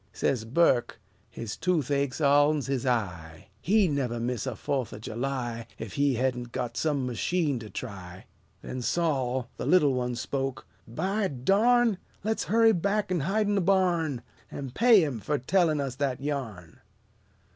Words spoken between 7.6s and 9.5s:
try." Then Sol,